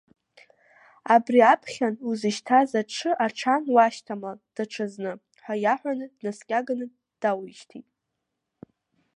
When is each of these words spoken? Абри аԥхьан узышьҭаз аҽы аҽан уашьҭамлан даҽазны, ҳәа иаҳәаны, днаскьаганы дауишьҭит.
Абри 1.15 1.39
аԥхьан 1.53 1.95
узышьҭаз 2.07 2.71
аҽы 2.81 3.11
аҽан 3.25 3.63
уашьҭамлан 3.73 4.37
даҽазны, 4.55 5.11
ҳәа 5.43 5.55
иаҳәаны, 5.63 6.05
днаскьаганы 6.17 6.85
дауишьҭит. 7.21 7.87